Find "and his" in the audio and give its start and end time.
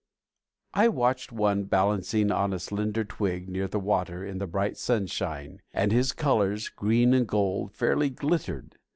5.75-6.11